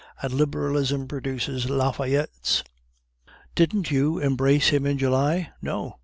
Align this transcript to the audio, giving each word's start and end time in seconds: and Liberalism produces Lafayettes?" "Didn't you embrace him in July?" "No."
and 0.23 0.33
Liberalism 0.33 1.07
produces 1.07 1.67
Lafayettes?" 1.67 2.63
"Didn't 3.53 3.91
you 3.91 4.17
embrace 4.17 4.69
him 4.69 4.87
in 4.87 4.97
July?" 4.97 5.51
"No." 5.61 5.99